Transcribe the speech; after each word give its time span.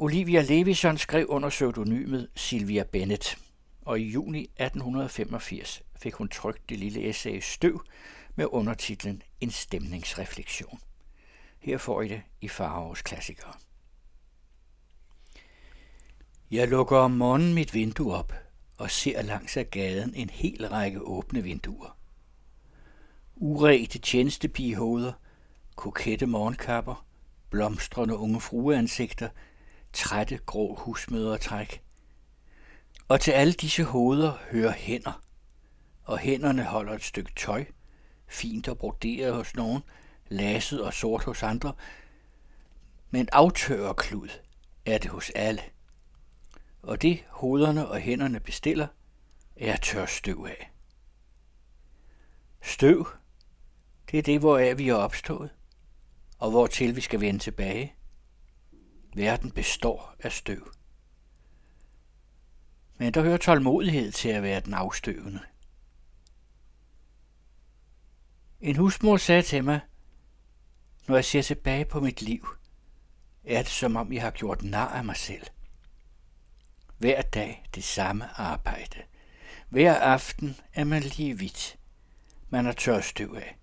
Olivia 0.00 0.42
Levison 0.42 0.98
skrev 0.98 1.26
under 1.28 1.48
pseudonymet 1.48 2.28
Sylvia 2.34 2.84
Bennett, 2.84 3.38
og 3.82 4.00
i 4.00 4.02
juni 4.02 4.40
1885 4.40 5.82
fik 5.96 6.14
hun 6.14 6.28
trykt 6.28 6.68
det 6.68 6.78
lille 6.78 7.08
essay 7.08 7.40
Støv 7.40 7.84
med 8.34 8.46
undertitlen 8.50 9.22
En 9.40 9.50
stemningsreflektion. 9.50 10.80
Her 11.58 11.78
får 11.78 12.02
I 12.02 12.08
det 12.08 12.22
i 12.40 12.48
Farovs 12.48 13.02
klassikere. 13.02 13.52
Jeg 16.50 16.68
lukker 16.68 16.96
om 16.96 17.10
morgenen 17.10 17.54
mit 17.54 17.74
vindue 17.74 18.14
op 18.14 18.32
og 18.76 18.90
ser 18.90 19.22
langs 19.22 19.56
af 19.56 19.70
gaden 19.70 20.14
en 20.14 20.30
hel 20.30 20.68
række 20.68 21.02
åbne 21.02 21.42
vinduer. 21.42 21.96
Uregte 23.36 23.98
tjenestepigehoveder, 23.98 25.12
kokette 25.76 26.26
morgenkapper, 26.26 27.06
blomstrende 27.50 28.16
unge 28.16 28.40
frueansigter, 28.40 29.28
trætte 29.98 30.38
grå 30.46 30.74
husmødertræk. 30.74 31.82
Og 33.08 33.20
til 33.20 33.30
alle 33.30 33.52
disse 33.52 33.84
hoveder 33.84 34.32
hører 34.50 34.72
hænder, 34.72 35.22
og 36.04 36.18
hænderne 36.18 36.64
holder 36.64 36.94
et 36.94 37.02
stykke 37.02 37.32
tøj, 37.36 37.64
fint 38.26 38.68
og 38.68 38.78
broderet 38.78 39.34
hos 39.34 39.54
nogen, 39.54 39.82
lasset 40.28 40.82
og 40.82 40.94
sort 40.94 41.24
hos 41.24 41.42
andre, 41.42 41.72
men 43.10 43.28
aftørreklud 43.32 44.28
er 44.86 44.98
det 44.98 45.10
hos 45.10 45.30
alle. 45.30 45.62
Og 46.82 47.02
det 47.02 47.24
hovederne 47.28 47.88
og 47.88 47.98
hænderne 47.98 48.40
bestiller, 48.40 48.86
er 49.56 49.76
tør 49.76 50.06
støv 50.06 50.46
af. 50.48 50.70
Støv, 52.62 53.08
det 54.10 54.18
er 54.18 54.22
det, 54.22 54.40
hvoraf 54.40 54.78
vi 54.78 54.88
er 54.88 54.94
opstået, 54.94 55.50
og 56.38 56.50
hvortil 56.50 56.96
vi 56.96 57.00
skal 57.00 57.20
vende 57.20 57.38
tilbage. 57.38 57.94
Verden 59.14 59.50
består 59.50 60.14
af 60.20 60.32
støv. 60.32 60.72
Men 62.96 63.14
der 63.14 63.22
hører 63.22 63.36
tålmodighed 63.36 64.12
til 64.12 64.28
at 64.28 64.42
være 64.42 64.60
den 64.60 64.74
afstøvende. 64.74 65.40
En 68.60 68.76
husmor 68.76 69.16
sagde 69.16 69.42
til 69.42 69.64
mig, 69.64 69.80
når 71.06 71.14
jeg 71.14 71.24
ser 71.24 71.42
tilbage 71.42 71.84
på 71.84 72.00
mit 72.00 72.22
liv, 72.22 72.48
er 73.44 73.62
det 73.62 73.70
som 73.70 73.96
om 73.96 74.12
jeg 74.12 74.22
har 74.22 74.30
gjort 74.30 74.62
nar 74.62 74.88
af 74.88 75.04
mig 75.04 75.16
selv. 75.16 75.46
Hver 76.98 77.22
dag 77.22 77.68
det 77.74 77.84
samme 77.84 78.40
arbejde. 78.40 79.02
Hver 79.68 79.94
aften 79.94 80.56
er 80.74 80.84
man 80.84 81.02
lige 81.02 81.38
vidt. 81.38 81.78
Man 82.50 82.64
har 82.64 82.72
tør 82.72 83.00
støv 83.00 83.34
af, 83.34 83.56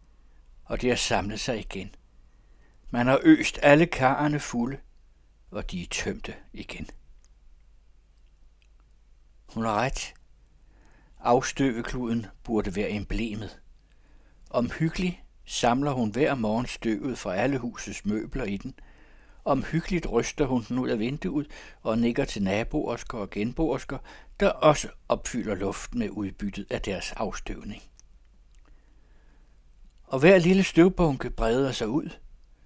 og 0.63 0.81
det 0.81 0.89
har 0.89 0.97
samlet 0.97 1.39
sig 1.39 1.59
igen. 1.59 1.95
Man 2.89 3.07
har 3.07 3.19
øst 3.23 3.59
alle 3.61 3.85
karrene 3.85 4.39
fulde, 4.39 4.79
og 5.55 5.71
de 5.71 5.81
er 5.81 5.87
tømte 5.91 6.35
igen. 6.53 6.87
Hun 9.53 9.63
har 9.65 9.73
ret. 9.73 10.13
Afstøvekluden 11.19 12.25
burde 12.43 12.75
være 12.75 12.89
emblemet. 12.89 13.59
Omhyggelig 14.49 15.23
samler 15.45 15.91
hun 15.91 16.09
hver 16.09 16.35
morgen 16.35 16.65
støvet 16.65 17.17
fra 17.17 17.35
alle 17.35 17.57
husets 17.57 18.05
møbler 18.05 18.43
i 18.43 18.57
den. 18.57 18.73
Omhyggeligt 19.45 20.11
ryster 20.11 20.45
hun 20.45 20.63
den 20.63 20.79
ud 20.79 20.89
af 20.89 20.99
vinduet 20.99 21.47
og 21.81 21.97
nikker 21.97 22.25
til 22.25 22.43
naboersker 22.43 23.17
og 23.17 23.29
genboersker, 23.29 23.97
der 24.39 24.49
også 24.49 24.89
opfylder 25.09 25.55
luften 25.55 25.99
med 25.99 26.09
udbyttet 26.09 26.67
af 26.69 26.81
deres 26.81 27.11
afstøvning. 27.11 27.83
Og 30.03 30.19
hver 30.19 30.37
lille 30.37 30.63
støvbunke 30.63 31.29
breder 31.29 31.71
sig 31.71 31.87
ud, 31.87 32.09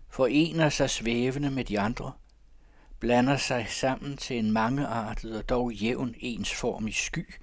forener 0.10 0.70
sig 0.70 0.90
svævende 0.90 1.52
med 1.52 1.66
de 1.66 1.80
andre, 1.80 2.12
blander 3.00 3.38
sig 3.38 3.66
sammen 3.70 4.18
til 4.18 4.38
en 4.38 4.52
mangeartet 4.52 5.38
og 5.38 5.50
dog 5.50 5.74
jævn 5.74 6.16
ensformig 6.20 6.96
sky, 6.96 7.34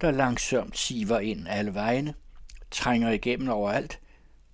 der 0.00 0.10
langsomt 0.10 0.78
siver 0.78 1.18
ind 1.18 1.48
alle 1.48 1.74
vegne– 1.74 2.14
trænger 2.70 3.10
igennem 3.10 3.48
overalt 3.48 4.00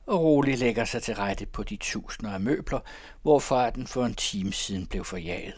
og 0.06 0.20
roligt 0.20 0.58
lægger 0.58 0.84
sig 0.84 1.02
til 1.02 1.14
rette 1.14 1.46
på 1.46 1.62
de 1.62 1.76
tusinder 1.76 2.32
af 2.32 2.40
møbler, 2.40 2.80
hvorfra 3.22 3.70
den 3.70 3.86
for 3.86 4.04
en 4.04 4.14
time 4.14 4.52
siden 4.52 4.86
blev 4.86 5.04
forjaget. 5.04 5.54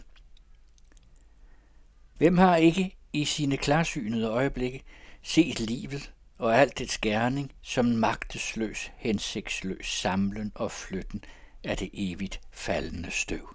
Hvem 2.19 2.39
har 2.39 2.57
ikke 2.57 2.97
i 3.13 3.25
sine 3.25 3.57
klarsynede 3.57 4.29
øjeblikke 4.29 4.83
set 5.23 5.61
livet 5.61 6.13
og 6.39 6.59
alt 6.59 6.79
dets 6.79 6.99
gerning 6.99 7.53
som 7.63 7.87
en 7.87 7.97
magtesløs, 7.97 8.93
hensigtsløs 8.97 9.87
samlen 9.87 10.53
og 10.55 10.73
flytten 10.73 11.25
af 11.65 11.77
det 11.77 11.91
evigt 11.93 12.41
faldende 12.53 13.11
støv? 13.11 13.55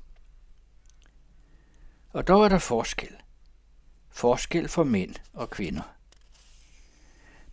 Og 2.14 2.28
dog 2.28 2.44
er 2.44 2.50
der 2.50 2.58
forskel. 2.58 3.16
Forskel 4.10 4.68
for 4.68 4.84
mænd 4.84 5.16
og 5.34 5.50
kvinder. 5.50 5.96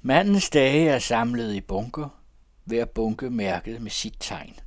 Mandens 0.03 0.50
dage 0.50 0.89
er 0.89 0.99
samlet 0.99 1.55
i 1.55 1.61
bunker, 1.61 2.09
hver 2.65 2.84
bunke 2.84 3.31
mærket 3.31 3.83
med 3.83 3.91
sit 3.91 4.17
tegn. 4.21 4.59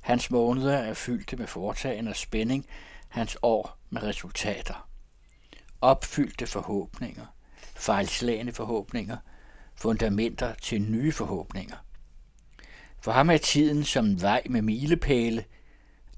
Hans 0.00 0.30
måneder 0.30 0.76
er 0.76 0.94
fyldte 0.94 1.36
med 1.36 1.46
foretagende 1.46 2.10
og 2.10 2.16
spænding, 2.16 2.66
hans 3.08 3.36
år 3.42 3.78
med 3.90 4.02
resultater. 4.02 4.88
Opfyldte 5.80 6.46
forhåbninger, 6.46 7.26
fejlslagende 7.76 8.52
forhåbninger, 8.52 9.16
fundamenter 9.74 10.54
til 10.54 10.82
nye 10.82 11.12
forhåbninger. 11.12 11.76
For 13.00 13.12
ham 13.12 13.30
er 13.30 13.36
tiden 13.36 13.84
som 13.84 14.06
en 14.06 14.22
vej 14.22 14.42
med 14.50 14.62
milepæle, 14.62 15.44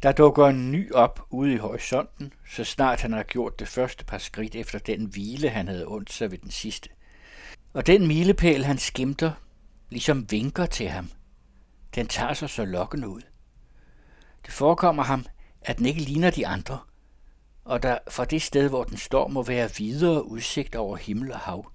der 0.02 0.12
dukker 0.12 0.46
en 0.46 0.72
ny 0.72 0.92
op 0.92 1.26
ude 1.30 1.54
i 1.54 1.56
horisonten, 1.56 2.32
så 2.50 2.64
snart 2.64 3.00
han 3.00 3.12
har 3.12 3.22
gjort 3.22 3.58
det 3.58 3.68
første 3.68 4.04
par 4.04 4.18
skridt 4.18 4.54
efter 4.54 4.78
den 4.78 5.04
hvile, 5.04 5.50
han 5.50 5.68
havde 5.68 5.86
ondt 5.86 6.12
sig 6.12 6.30
ved 6.30 6.38
den 6.38 6.50
sidste. 6.50 6.88
Og 7.72 7.86
den 7.86 8.06
milepæl, 8.06 8.64
han 8.64 8.78
skimter, 8.78 9.32
ligesom 9.90 10.30
vinker 10.30 10.66
til 10.66 10.88
ham, 10.88 11.10
den 11.94 12.06
tager 12.06 12.34
sig 12.34 12.50
så 12.50 12.64
lokkende 12.64 13.08
ud. 13.08 13.22
Det 14.46 14.52
forekommer 14.52 15.02
ham, 15.02 15.26
at 15.62 15.78
den 15.78 15.86
ikke 15.86 16.00
ligner 16.00 16.30
de 16.30 16.46
andre, 16.46 16.78
og 17.64 17.82
der 17.82 17.98
fra 18.10 18.24
det 18.24 18.42
sted, 18.42 18.68
hvor 18.68 18.84
den 18.84 18.96
står, 18.96 19.28
må 19.28 19.42
være 19.42 19.70
videre 19.78 20.24
udsigt 20.26 20.76
over 20.76 20.96
himmel 20.96 21.32
og 21.32 21.38
hav. 21.38 21.72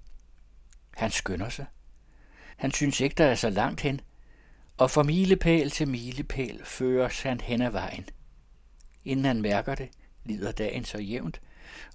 Han 0.91 1.11
skynder 1.11 1.50
sig. 1.50 1.66
Han 2.57 2.72
synes 2.72 3.01
ikke, 3.01 3.16
der 3.16 3.25
er 3.25 3.35
så 3.35 3.50
langt 3.50 3.81
hen, 3.81 4.01
og 4.78 4.91
fra 4.91 5.03
milepæl 5.03 5.69
til 5.69 5.88
milepæl 5.88 6.61
føres 6.66 7.22
han 7.22 7.41
hen 7.41 7.61
ad 7.61 7.72
vejen. 7.72 8.09
Inden 9.06 9.25
han 9.25 9.41
mærker 9.41 9.75
det, 9.75 9.89
lider 10.25 10.51
dagen 10.51 10.85
så 10.85 10.97
jævnt, 10.97 11.41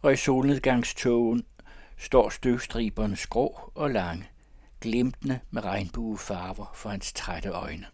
og 0.03 0.13
i 0.13 0.17
solnedgangstogen 0.17 1.45
står 1.97 2.29
støvstriberne 2.29 3.17
skrå 3.17 3.73
og 3.75 3.91
lange, 3.91 4.29
glimtende 4.81 5.41
med 5.51 5.65
regnbuefarver 5.65 6.73
for 6.75 6.91
hans 6.91 7.13
trætte 7.13 7.49
øjne. 7.49 7.87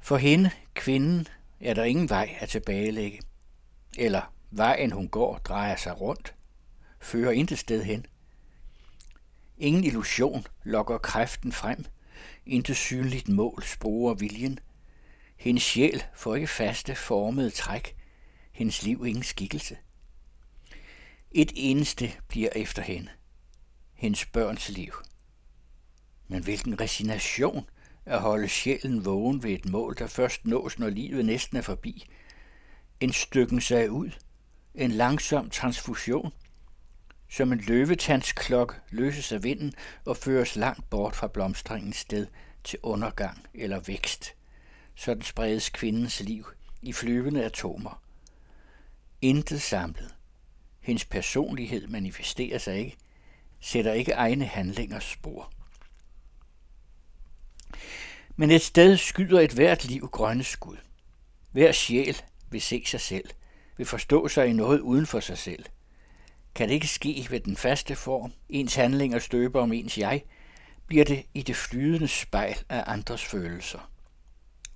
For 0.00 0.16
hende, 0.16 0.50
kvinden, 0.74 1.28
er 1.60 1.74
der 1.74 1.84
ingen 1.84 2.08
vej 2.08 2.36
at 2.40 2.48
tilbagelægge. 2.48 3.20
Eller 3.98 4.32
vejen 4.50 4.92
hun 4.92 5.08
går 5.08 5.38
drejer 5.38 5.76
sig 5.76 6.00
rundt, 6.00 6.34
fører 7.00 7.30
intet 7.30 7.58
sted 7.58 7.82
hen. 7.82 8.06
Ingen 9.58 9.84
illusion 9.84 10.46
lokker 10.64 10.98
kræften 10.98 11.52
frem, 11.52 11.84
intet 12.46 12.76
synligt 12.76 13.28
mål 13.28 13.62
sporer 13.62 14.14
viljen. 14.14 14.58
Hendes 15.36 15.62
sjæl 15.62 16.02
får 16.14 16.34
ikke 16.34 16.46
faste 16.46 16.94
formede 16.94 17.50
træk, 17.50 17.96
hendes 18.52 18.82
liv 18.82 19.06
ingen 19.06 19.22
skikkelse. 19.22 19.76
Et 21.30 21.52
eneste 21.54 22.12
bliver 22.28 22.48
efter 22.56 22.82
hende. 22.82 23.08
Hendes 23.94 24.26
børns 24.26 24.68
liv. 24.68 24.92
Men 26.28 26.42
hvilken 26.42 26.80
resignation 26.80 27.70
at 28.06 28.20
holde 28.20 28.48
sjælen 28.48 29.04
vågen 29.04 29.42
ved 29.42 29.50
et 29.50 29.68
mål, 29.68 29.96
der 29.98 30.06
først 30.06 30.46
nås, 30.46 30.78
når 30.78 30.88
livet 30.88 31.24
næsten 31.24 31.56
er 31.56 31.62
forbi. 31.62 32.06
En 33.00 33.12
stykken 33.12 33.60
sig 33.60 33.90
ud. 33.90 34.10
En 34.74 34.90
langsom 34.90 35.50
transfusion. 35.50 36.32
Som 37.32 37.52
en 37.52 37.60
løvetandsklok 37.60 38.80
løses 38.90 39.32
af 39.32 39.42
vinden 39.44 39.74
og 40.04 40.16
føres 40.16 40.56
langt 40.56 40.90
bort 40.90 41.16
fra 41.16 41.26
blomstringens 41.26 41.96
sted 41.96 42.26
til 42.64 42.78
undergang 42.82 43.46
eller 43.54 43.80
vækst. 43.80 44.34
Sådan 44.94 45.22
spredes 45.22 45.70
kvindens 45.70 46.20
liv 46.20 46.46
i 46.82 46.92
flyvende 46.92 47.44
atomer. 47.44 48.02
Intet 49.20 49.62
samlet 49.62 50.14
hendes 50.80 51.04
personlighed 51.04 51.86
manifesterer 51.86 52.58
sig 52.58 52.78
ikke, 52.78 52.96
sætter 53.60 53.92
ikke 53.92 54.12
egne 54.12 54.44
handlingers 54.44 55.04
spor. 55.04 55.52
Men 58.36 58.50
et 58.50 58.62
sted 58.62 58.96
skyder 58.96 59.40
et 59.40 59.52
hvert 59.52 59.84
liv 59.84 60.08
grønne 60.08 60.44
skud. 60.44 60.76
Hver 61.52 61.72
sjæl 61.72 62.16
vil 62.50 62.60
se 62.60 62.82
sig 62.86 63.00
selv, 63.00 63.30
vil 63.76 63.86
forstå 63.86 64.28
sig 64.28 64.48
i 64.48 64.52
noget 64.52 64.80
uden 64.80 65.06
for 65.06 65.20
sig 65.20 65.38
selv. 65.38 65.64
Kan 66.54 66.68
det 66.68 66.74
ikke 66.74 66.88
ske 66.88 67.26
ved 67.30 67.40
den 67.40 67.56
faste 67.56 67.96
form, 67.96 68.32
ens 68.48 68.74
handlinger 68.74 69.18
støber 69.18 69.60
om 69.60 69.72
ens 69.72 69.98
jeg, 69.98 70.22
bliver 70.86 71.04
det 71.04 71.26
i 71.34 71.42
det 71.42 71.56
flydende 71.56 72.08
spejl 72.08 72.56
af 72.68 72.84
andres 72.86 73.24
følelser. 73.24 73.90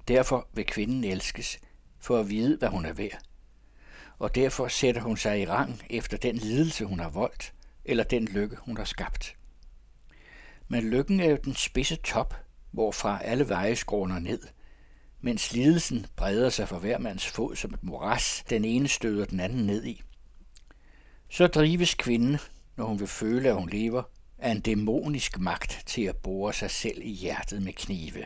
Derfor 0.08 0.48
vil 0.52 0.66
kvinden 0.66 1.04
elskes, 1.04 1.58
for 2.00 2.18
at 2.18 2.30
vide, 2.30 2.56
hvad 2.56 2.68
hun 2.68 2.84
er 2.84 2.92
værd 2.92 3.26
og 4.18 4.34
derfor 4.34 4.68
sætter 4.68 5.00
hun 5.00 5.16
sig 5.16 5.40
i 5.40 5.46
rang 5.46 5.82
efter 5.90 6.16
den 6.16 6.36
lidelse, 6.36 6.84
hun 6.84 7.00
har 7.00 7.08
voldt, 7.08 7.54
eller 7.84 8.04
den 8.04 8.24
lykke, 8.24 8.56
hun 8.56 8.76
har 8.76 8.84
skabt. 8.84 9.36
Men 10.68 10.90
lykken 10.90 11.20
er 11.20 11.30
jo 11.30 11.38
den 11.44 11.54
spidse 11.54 11.96
top, 11.96 12.34
hvorfra 12.70 13.22
alle 13.22 13.48
veje 13.48 13.76
skråner 13.76 14.18
ned, 14.18 14.40
mens 15.20 15.52
lidelsen 15.52 16.06
breder 16.16 16.48
sig 16.48 16.68
for 16.68 16.78
hver 16.78 16.98
mands 16.98 17.26
fod 17.26 17.56
som 17.56 17.74
et 17.74 17.82
moras, 17.82 18.44
den 18.50 18.64
ene 18.64 18.88
støder 18.88 19.24
den 19.24 19.40
anden 19.40 19.66
ned 19.66 19.84
i. 19.84 20.02
Så 21.28 21.46
drives 21.46 21.94
kvinden, 21.94 22.38
når 22.76 22.84
hun 22.84 23.00
vil 23.00 23.08
føle, 23.08 23.48
at 23.48 23.54
hun 23.54 23.68
lever, 23.68 24.02
af 24.38 24.50
en 24.50 24.60
dæmonisk 24.60 25.38
magt 25.38 25.82
til 25.86 26.02
at 26.02 26.16
bore 26.16 26.52
sig 26.52 26.70
selv 26.70 27.02
i 27.02 27.10
hjertet 27.10 27.62
med 27.62 27.72
knive. 27.72 28.24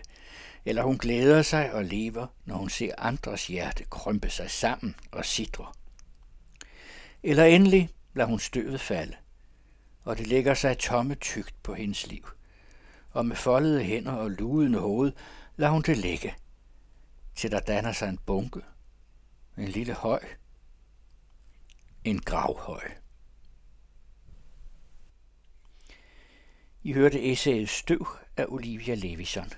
Eller 0.65 0.83
hun 0.83 0.99
glæder 0.99 1.43
sig 1.43 1.73
og 1.73 1.85
lever, 1.85 2.27
når 2.45 2.57
hun 2.57 2.71
ser 2.71 2.95
andres 2.99 3.47
hjerte 3.47 3.85
krympe 3.85 4.31
sig 4.31 4.51
sammen 4.51 4.95
og 5.13 5.25
sidre. 5.25 5.67
Eller 7.23 7.45
endelig 7.45 7.91
lader 8.15 8.29
hun 8.29 8.39
støvet 8.39 8.81
falde, 8.81 9.17
og 10.05 10.19
det 10.19 10.27
lægger 10.27 10.55
sig 10.55 10.79
tomme 10.79 11.15
tygt 11.15 11.55
på 11.63 11.75
hendes 11.75 12.07
liv. 12.07 12.27
Og 13.11 13.27
med 13.27 13.37
foldede 13.37 13.83
hænder 13.83 14.13
og 14.13 14.31
ludende 14.31 14.79
hoved 14.79 15.13
lader 15.57 15.73
hun 15.73 15.83
det 15.83 15.97
ligge, 15.97 16.35
til 17.35 17.51
der 17.51 17.61
danner 17.61 17.93
sig 17.93 18.09
en 18.09 18.19
bunke, 18.27 18.61
en 19.59 19.69
lille 19.69 19.95
høj, 19.95 20.21
en 22.05 22.21
gravhøj. 22.21 22.91
I 26.83 26.93
hørte 26.93 27.33
essayet 27.33 27.69
Støv 27.69 28.07
af 28.37 28.47
Olivia 28.49 28.95
Levison. 28.95 29.53